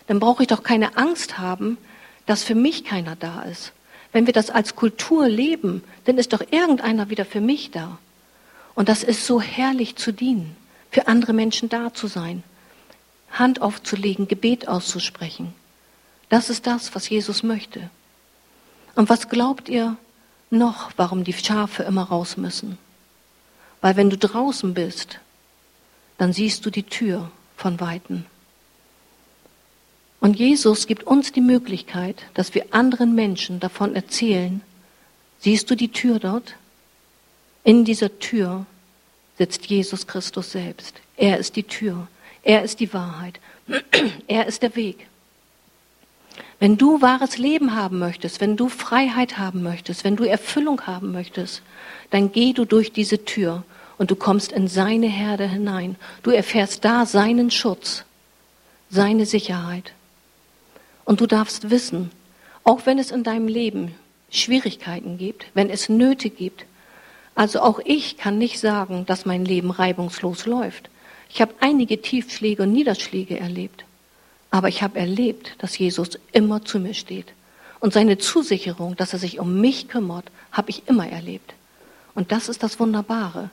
[0.07, 1.77] dann brauche ich doch keine Angst haben,
[2.25, 3.73] dass für mich keiner da ist.
[4.13, 7.97] Wenn wir das als Kultur leben, dann ist doch irgendeiner wieder für mich da.
[8.75, 10.55] Und das ist so herrlich zu dienen,
[10.89, 12.43] für andere Menschen da zu sein,
[13.31, 15.53] Hand aufzulegen, Gebet auszusprechen.
[16.29, 17.89] Das ist das, was Jesus möchte.
[18.95, 19.97] Und was glaubt ihr
[20.49, 22.77] noch, warum die Schafe immer raus müssen?
[23.83, 25.19] Weil wenn du draußen bist,
[26.17, 28.23] dann siehst du die Tür von Weitem.
[30.21, 34.61] Und Jesus gibt uns die Möglichkeit, dass wir anderen Menschen davon erzählen,
[35.39, 36.55] siehst du die Tür dort?
[37.65, 38.65] In dieser Tür
[39.37, 41.01] sitzt Jesus Christus selbst.
[41.17, 42.07] Er ist die Tür.
[42.41, 43.41] Er ist die Wahrheit.
[44.27, 45.07] Er ist der Weg.
[46.59, 51.11] Wenn du wahres Leben haben möchtest, wenn du Freiheit haben möchtest, wenn du Erfüllung haben
[51.11, 51.61] möchtest,
[52.09, 53.63] dann geh du durch diese Tür
[53.97, 55.95] und du kommst in seine Herde hinein.
[56.23, 58.05] Du erfährst da seinen Schutz,
[58.89, 59.93] seine Sicherheit.
[61.05, 62.11] Und du darfst wissen,
[62.63, 63.95] auch wenn es in deinem Leben
[64.29, 66.65] Schwierigkeiten gibt, wenn es Nöte gibt,
[67.35, 70.89] also auch ich kann nicht sagen, dass mein Leben reibungslos läuft.
[71.29, 73.85] Ich habe einige Tiefschläge und Niederschläge erlebt.
[74.53, 77.33] Aber ich habe erlebt, dass Jesus immer zu mir steht.
[77.79, 81.55] Und seine Zusicherung, dass er sich um mich kümmert, habe ich immer erlebt.
[82.13, 83.49] Und das ist das Wunderbare.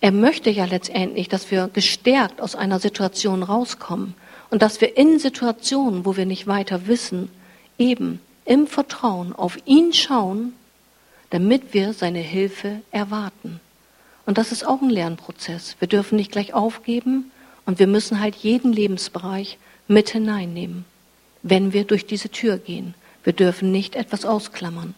[0.00, 4.14] Er möchte ja letztendlich, dass wir gestärkt aus einer Situation rauskommen
[4.48, 7.30] und dass wir in Situationen, wo wir nicht weiter wissen,
[7.76, 10.54] eben im Vertrauen auf ihn schauen
[11.34, 13.58] damit wir seine Hilfe erwarten.
[14.24, 15.74] Und das ist auch ein Lernprozess.
[15.80, 17.32] Wir dürfen nicht gleich aufgeben
[17.66, 20.84] und wir müssen halt jeden Lebensbereich mit hineinnehmen,
[21.42, 22.94] wenn wir durch diese Tür gehen.
[23.22, 24.94] Wir dürfen nicht etwas ausklammern.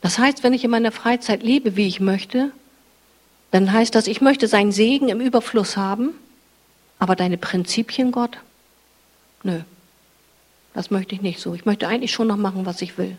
[0.00, 2.52] Das heißt, wenn ich in meiner Freizeit lebe, wie ich möchte,
[3.50, 6.14] dann heißt das, ich möchte seinen Segen im Überfluss haben,
[6.98, 8.38] aber deine Prinzipien, Gott,
[9.42, 9.60] nö,
[10.74, 11.54] das möchte ich nicht so.
[11.54, 13.16] Ich möchte eigentlich schon noch machen, was ich will.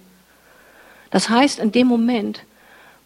[1.10, 2.44] Das heißt, in dem Moment,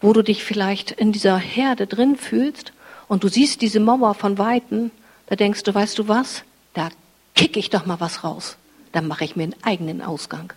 [0.00, 2.72] wo du dich vielleicht in dieser Herde drin fühlst
[3.12, 4.90] und du siehst diese Mauer von Weitem,
[5.26, 6.44] da denkst du, weißt du was,
[6.74, 6.88] da
[7.34, 8.56] kicke ich doch mal was raus.
[8.92, 10.52] Dann mache ich mir einen eigenen Ausgang.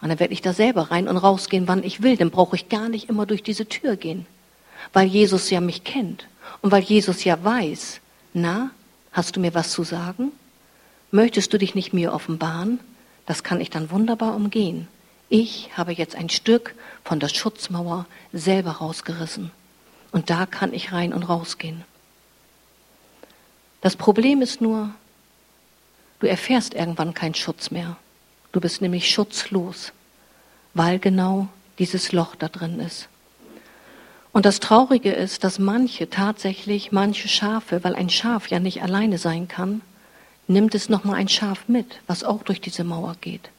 [0.00, 2.16] Und dann werde ich da selber rein und rausgehen, wann ich will.
[2.16, 4.26] Dann brauche ich gar nicht immer durch diese Tür gehen
[4.92, 6.26] weil Jesus ja mich kennt
[6.62, 8.00] und weil Jesus ja weiß,
[8.32, 8.70] na,
[9.12, 10.32] hast du mir was zu sagen?
[11.10, 12.80] Möchtest du dich nicht mir offenbaren?
[13.26, 14.88] Das kann ich dann wunderbar umgehen.
[15.28, 16.74] Ich habe jetzt ein Stück
[17.04, 19.50] von der Schutzmauer selber rausgerissen.
[20.12, 21.84] Und da kann ich rein und rausgehen.
[23.80, 24.90] Das Problem ist nur,
[26.18, 27.96] du erfährst irgendwann keinen Schutz mehr.
[28.52, 29.92] Du bist nämlich schutzlos,
[30.74, 33.08] weil genau dieses Loch da drin ist.
[34.32, 39.18] Und das Traurige ist, dass manche tatsächlich, manche Schafe, weil ein Schaf ja nicht alleine
[39.18, 39.80] sein kann,
[40.46, 43.50] nimmt es nochmal ein Schaf mit, was auch durch diese Mauer geht.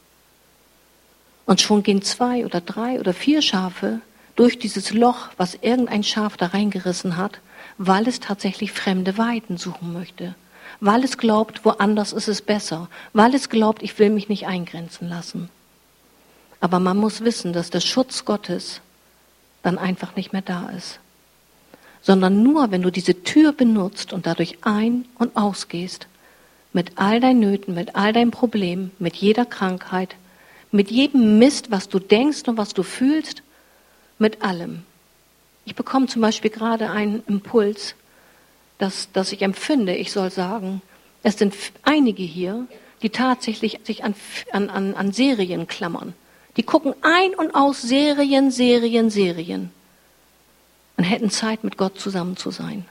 [1.45, 4.01] Und schon gehen zwei oder drei oder vier Schafe
[4.35, 7.39] durch dieses Loch, was irgendein Schaf da reingerissen hat,
[7.77, 10.35] weil es tatsächlich fremde Weiden suchen möchte,
[10.79, 15.09] weil es glaubt, woanders ist es besser, weil es glaubt, ich will mich nicht eingrenzen
[15.09, 15.49] lassen.
[16.59, 18.81] Aber man muss wissen, dass der Schutz Gottes
[19.63, 20.99] dann einfach nicht mehr da ist.
[22.01, 26.07] Sondern nur, wenn du diese Tür benutzt und dadurch ein- und ausgehst,
[26.73, 30.15] mit all deinen Nöten, mit all deinen Problemen, mit jeder Krankheit,
[30.71, 33.43] mit jedem Mist, was du denkst und was du fühlst,
[34.21, 34.84] mit allem.
[35.65, 37.95] Ich bekomme zum Beispiel gerade einen Impuls,
[38.77, 40.81] dass, dass ich empfinde, ich soll sagen,
[41.23, 41.53] es sind
[41.84, 42.67] einige hier,
[43.01, 44.15] die tatsächlich sich an,
[44.51, 46.13] an, an Serien klammern.
[46.57, 49.71] Die gucken ein und aus Serien, Serien, Serien
[50.97, 52.86] und hätten Zeit, mit Gott zusammen zu sein.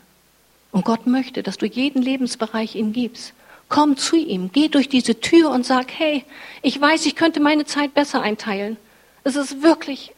[0.73, 3.35] Und Gott möchte, dass du jeden Lebensbereich ihm gibst.
[3.69, 6.25] Komm zu ihm, geh durch diese Tür und sag, hey,
[6.63, 8.77] ich weiß, ich könnte meine Zeit besser einteilen.
[9.23, 10.13] Es ist wirklich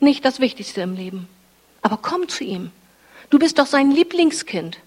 [0.00, 1.28] nicht das Wichtigste im Leben.
[1.82, 2.70] Aber komm zu ihm.
[3.30, 4.78] Du bist doch sein Lieblingskind.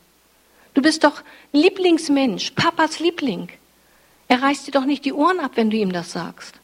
[0.73, 3.49] Du bist doch Lieblingsmensch, Papas Liebling.
[4.27, 6.59] Er reißt dir doch nicht die Ohren ab, wenn du ihm das sagst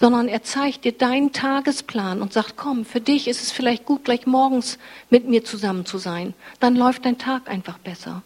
[0.00, 4.04] sondern er zeigt dir deinen Tagesplan und sagt, komm, für dich ist es vielleicht gut,
[4.04, 4.78] gleich morgens
[5.10, 6.32] mit mir zusammen zu sein.
[6.58, 8.22] Dann läuft dein Tag einfach besser.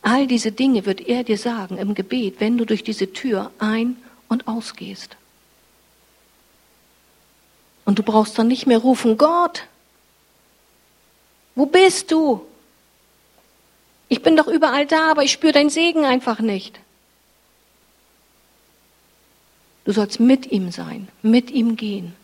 [0.00, 3.96] All diese Dinge wird er dir sagen im Gebet, wenn du durch diese Tür ein-
[4.28, 5.16] und ausgehst.
[7.84, 9.64] Und du brauchst dann nicht mehr rufen, Gott,
[11.54, 12.46] wo bist du?
[14.08, 16.78] Ich bin doch überall da, aber ich spüre deinen Segen einfach nicht.
[19.84, 22.14] Du sollst mit ihm sein, mit ihm gehen,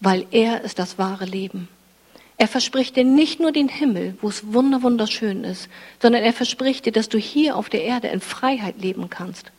[0.00, 1.68] weil er ist das wahre Leben.
[2.36, 5.68] Er verspricht dir nicht nur den Himmel, wo es wunderschön ist,
[6.00, 9.50] sondern er verspricht dir, dass du hier auf der Erde in Freiheit leben kannst.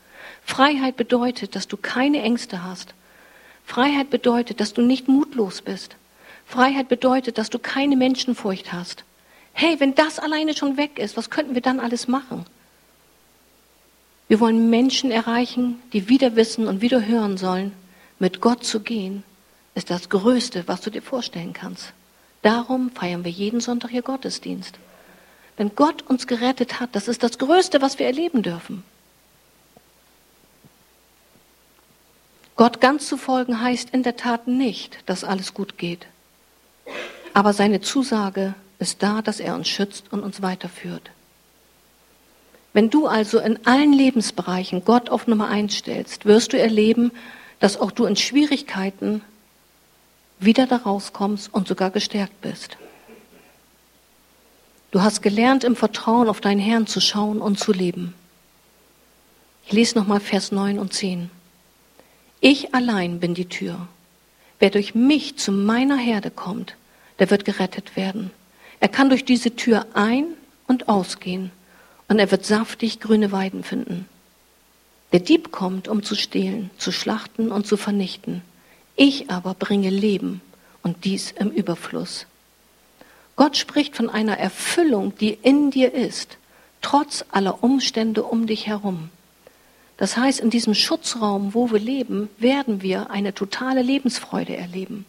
[0.45, 2.93] Freiheit bedeutet, dass du keine Ängste hast.
[3.69, 5.95] Freiheit bedeutet, dass du nicht mutlos bist.
[6.47, 9.03] Freiheit bedeutet, dass du keine Menschenfurcht hast.
[9.53, 12.45] Hey, wenn das alleine schon weg ist, was könnten wir dann alles machen?
[14.27, 17.71] Wir wollen Menschen erreichen, die wieder wissen und wieder hören sollen,
[18.17, 19.23] mit Gott zu gehen,
[19.75, 21.93] ist das Größte, was du dir vorstellen kannst.
[22.41, 24.79] Darum feiern wir jeden Sonntag hier Gottesdienst.
[25.57, 28.83] Wenn Gott uns gerettet hat, das ist das Größte, was wir erleben dürfen.
[32.59, 36.07] Gott ganz zu folgen heißt in der Tat nicht, dass alles gut geht.
[37.33, 41.09] Aber seine Zusage ist da, dass er uns schützt und uns weiterführt.
[42.73, 47.13] Wenn du also in allen Lebensbereichen Gott auf Nummer eins stellst, wirst du erleben,
[47.61, 49.21] dass auch du in Schwierigkeiten
[50.41, 52.75] wieder da rauskommst und sogar gestärkt bist.
[54.91, 58.15] Du hast gelernt, im Vertrauen auf deinen Herrn zu schauen und zu leben.
[59.65, 61.31] Ich lese nochmal Vers 9 und 10.
[62.41, 63.87] Ich allein bin die Tür.
[64.59, 66.75] Wer durch mich zu meiner Herde kommt,
[67.19, 68.31] der wird gerettet werden.
[68.79, 70.35] Er kann durch diese Tür ein-
[70.67, 71.51] und ausgehen
[72.07, 74.05] und er wird saftig grüne Weiden finden.
[75.11, 78.41] Der Dieb kommt, um zu stehlen, zu schlachten und zu vernichten.
[78.95, 80.41] Ich aber bringe Leben
[80.81, 82.25] und dies im Überfluss.
[83.35, 86.37] Gott spricht von einer Erfüllung, die in dir ist,
[86.81, 89.09] trotz aller Umstände um dich herum.
[89.99, 95.03] Das heißt, in diesem Schutzraum, wo wir leben, werden wir eine totale Lebensfreude erleben.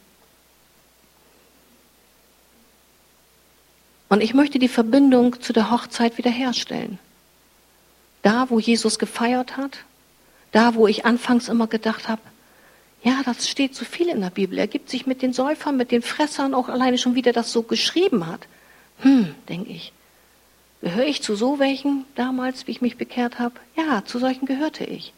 [4.09, 6.99] Und ich möchte die Verbindung zu der Hochzeit wiederherstellen.
[8.23, 9.85] Da, wo Jesus gefeiert hat,
[10.51, 12.23] da, wo ich anfangs immer gedacht habe,
[13.05, 14.59] ja, das steht so viel in der Bibel.
[14.59, 17.63] Er gibt sich mit den Säufern, mit den Fressern auch alleine schon wieder das so
[17.63, 18.49] geschrieben hat.
[18.99, 19.93] Hm, denke ich.
[20.83, 23.55] Gehöre ich zu so welchen damals, wie ich mich bekehrt habe?
[23.77, 25.13] Ja, zu solchen gehörte ich.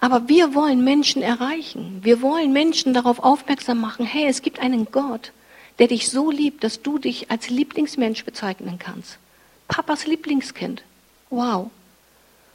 [0.00, 2.00] Aber wir wollen Menschen erreichen.
[2.02, 5.32] Wir wollen Menschen darauf aufmerksam machen, hey, es gibt einen Gott,
[5.78, 9.18] der dich so liebt, dass du dich als Lieblingsmensch bezeichnen kannst.
[9.68, 10.82] Papas Lieblingskind.
[11.28, 11.70] Wow.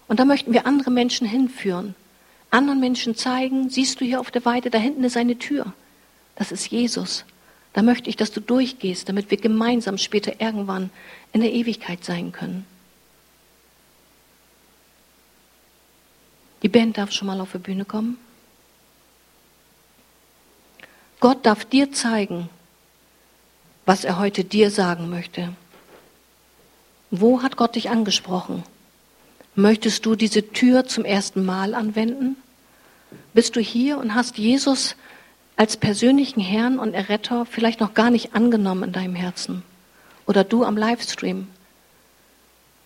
[0.07, 1.95] Und da möchten wir andere Menschen hinführen.
[2.51, 5.73] Anderen Menschen zeigen, siehst du hier auf der Weide, da hinten ist eine Tür.
[6.35, 7.25] Das ist Jesus.
[7.75, 10.91] Da möchte ich, dass du durchgehst, damit wir gemeinsam später irgendwann
[11.33, 12.65] in der Ewigkeit sein können.
[16.63, 18.17] Die Band darf schon mal auf die Bühne kommen.
[21.19, 22.47] Gott darf dir zeigen,
[23.85, 25.51] was er heute dir sagen möchte.
[27.11, 28.63] Wo hat Gott dich angesprochen?
[29.53, 32.37] Möchtest du diese Tür zum ersten Mal anwenden?
[33.33, 34.95] Bist du hier und hast Jesus
[35.57, 39.63] als persönlichen Herrn und Erretter vielleicht noch gar nicht angenommen in deinem Herzen?
[40.25, 41.47] Oder du am Livestream?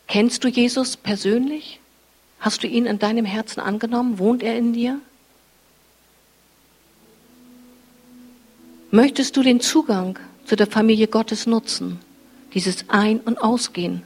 [0.08, 1.80] Kennst du Jesus persönlich?
[2.40, 4.20] Hast du ihn in deinem Herzen angenommen?
[4.20, 5.00] Wohnt er in dir?
[8.92, 12.00] Möchtest du den Zugang zu der Familie Gottes nutzen?
[12.54, 14.02] Dieses Ein- und Ausgehen.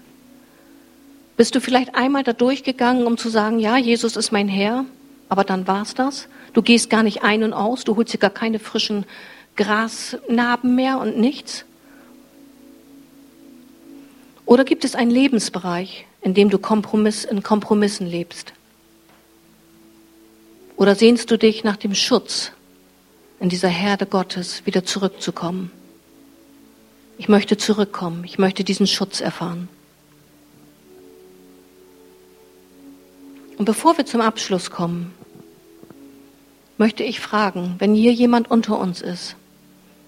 [1.37, 4.85] Bist du vielleicht einmal da durchgegangen, um zu sagen, ja, Jesus ist mein Herr,
[5.29, 6.27] aber dann war's das?
[6.53, 9.05] Du gehst gar nicht ein und aus, du holst dir gar keine frischen
[9.55, 11.65] Grasnarben mehr und nichts?
[14.45, 18.53] Oder gibt es einen Lebensbereich, in dem du Kompromiss, in Kompromissen lebst?
[20.75, 22.51] Oder sehnst du dich nach dem Schutz
[23.39, 25.71] in dieser Herde Gottes wieder zurückzukommen?
[27.17, 29.69] Ich möchte zurückkommen, ich möchte diesen Schutz erfahren.
[33.57, 35.13] Und bevor wir zum Abschluss kommen,
[36.77, 39.35] möchte ich fragen, wenn hier jemand unter uns ist,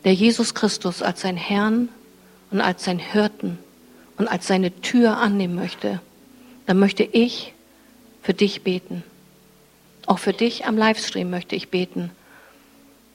[0.03, 1.89] der Jesus Christus als sein Herrn
[2.51, 3.57] und als sein Hirten
[4.17, 6.01] und als seine Tür annehmen möchte,
[6.65, 7.53] dann möchte ich
[8.21, 9.03] für dich beten.
[10.05, 12.11] Auch für dich am Livestream möchte ich beten.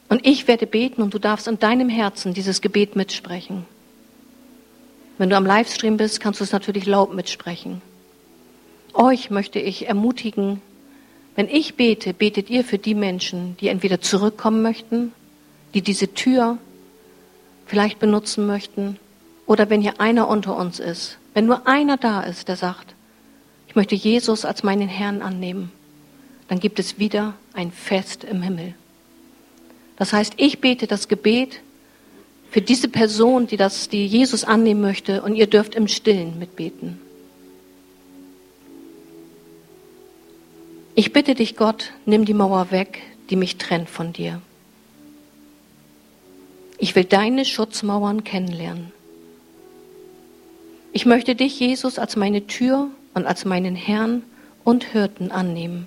[0.09, 3.65] Und ich werde beten und du darfst in deinem Herzen dieses Gebet mitsprechen.
[5.19, 7.83] Wenn du am Livestream bist, kannst du es natürlich laut mitsprechen.
[8.93, 10.61] Euch möchte ich ermutigen,
[11.37, 15.13] wenn ich bete, betet ihr für die Menschen, die entweder zurückkommen möchten,
[15.75, 16.59] die diese Tür
[17.67, 18.99] vielleicht benutzen möchten,
[19.47, 22.95] oder wenn hier einer unter uns ist, wenn nur einer da ist, der sagt,
[23.67, 25.73] ich möchte Jesus als meinen Herrn annehmen,
[26.49, 28.75] dann gibt es wieder ein Fest im Himmel.
[29.97, 31.61] Das heißt, ich bete das Gebet
[32.51, 37.01] für diese Person, die das, die Jesus annehmen möchte, und ihr dürft im Stillen mitbeten.
[40.95, 44.43] Ich bitte dich, Gott, nimm die Mauer weg, die mich trennt von dir.
[46.79, 48.93] Ich will deine Schutzmauern kennenlernen.
[50.93, 54.23] Ich möchte dich, Jesus, als meine Tür und als meinen Herrn
[54.65, 55.87] und Hirten annehmen.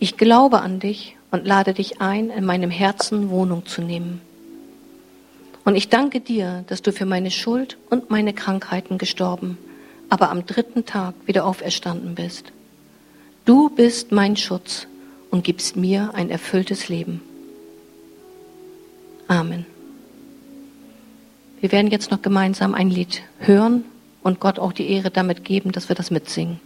[0.00, 4.20] Ich glaube an dich und lade dich ein, in meinem Herzen Wohnung zu nehmen.
[5.64, 9.58] Und ich danke dir, dass du für meine Schuld und meine Krankheiten gestorben,
[10.08, 12.52] aber am dritten Tag wieder auferstanden bist.
[13.46, 14.88] Du bist mein Schutz
[15.30, 17.22] und gibst mir ein erfülltes Leben.
[19.28, 19.64] Amen.
[21.60, 23.84] Wir werden jetzt noch gemeinsam ein Lied hören
[24.24, 26.60] und Gott auch die Ehre damit geben, dass wir das mitsingen.